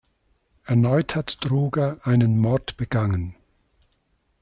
Erneut 0.65 1.13
hat 1.15 1.41
Troger 1.41 1.95
einen 2.07 2.35
Mord 2.39 2.75
begangen. 2.75 3.35